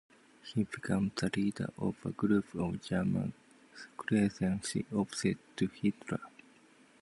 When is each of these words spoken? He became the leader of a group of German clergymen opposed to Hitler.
He 0.51 0.63
became 0.63 1.11
the 1.15 1.29
leader 1.35 1.69
of 1.77 1.95
a 2.03 2.09
group 2.09 2.55
of 2.55 2.81
German 2.83 3.33
clergymen 3.97 4.59
opposed 4.91 5.37
to 5.57 5.67
Hitler. 5.67 6.21